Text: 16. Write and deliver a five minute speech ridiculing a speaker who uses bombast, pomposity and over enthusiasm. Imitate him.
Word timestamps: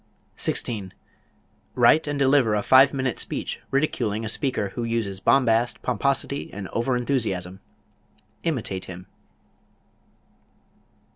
16. 0.35 0.93
Write 1.75 2.07
and 2.07 2.17
deliver 2.17 2.55
a 2.55 2.63
five 2.63 2.91
minute 2.91 3.19
speech 3.19 3.61
ridiculing 3.69 4.25
a 4.25 4.29
speaker 4.29 4.69
who 4.69 4.83
uses 4.83 5.19
bombast, 5.19 5.79
pomposity 5.83 6.51
and 6.51 6.67
over 6.69 6.97
enthusiasm. 6.97 7.59
Imitate 8.41 8.85
him. 8.85 9.05